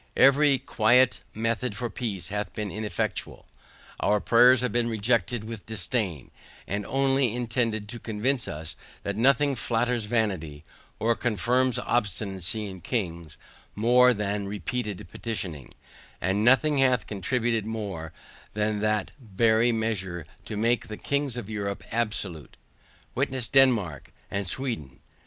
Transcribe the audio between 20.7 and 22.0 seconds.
the Kings of Europe